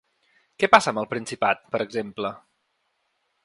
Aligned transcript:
Què 0.63 0.69
passa 0.75 0.93
amb 0.93 1.01
el 1.03 1.09
Principat, 1.11 1.61
per 1.77 1.83
exemple? 1.87 2.33